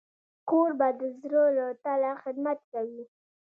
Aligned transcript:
کوربه 0.49 0.89
د 0.99 1.01
زړه 1.19 1.43
له 1.57 1.65
تله 1.83 2.11
خدمت 2.23 2.59
کوي. 2.71 3.03